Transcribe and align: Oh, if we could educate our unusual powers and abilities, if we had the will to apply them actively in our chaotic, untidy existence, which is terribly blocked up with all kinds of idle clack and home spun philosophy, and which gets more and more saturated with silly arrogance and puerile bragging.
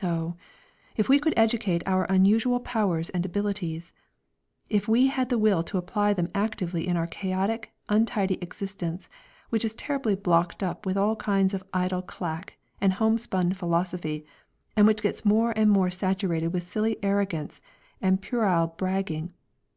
Oh, 0.00 0.36
if 0.96 1.08
we 1.08 1.18
could 1.18 1.34
educate 1.36 1.82
our 1.86 2.04
unusual 2.04 2.60
powers 2.60 3.10
and 3.10 3.26
abilities, 3.26 3.90
if 4.70 4.86
we 4.86 5.08
had 5.08 5.28
the 5.28 5.38
will 5.40 5.64
to 5.64 5.76
apply 5.76 6.12
them 6.14 6.28
actively 6.36 6.86
in 6.86 6.96
our 6.96 7.08
chaotic, 7.08 7.72
untidy 7.88 8.38
existence, 8.40 9.08
which 9.50 9.64
is 9.64 9.74
terribly 9.74 10.14
blocked 10.14 10.62
up 10.62 10.86
with 10.86 10.96
all 10.96 11.16
kinds 11.16 11.52
of 11.52 11.64
idle 11.74 12.00
clack 12.00 12.58
and 12.80 12.92
home 12.92 13.18
spun 13.18 13.54
philosophy, 13.54 14.24
and 14.76 14.86
which 14.86 15.02
gets 15.02 15.24
more 15.24 15.52
and 15.56 15.68
more 15.68 15.90
saturated 15.90 16.52
with 16.52 16.62
silly 16.62 16.96
arrogance 17.02 17.60
and 18.00 18.22
puerile 18.22 18.68
bragging. 18.76 19.32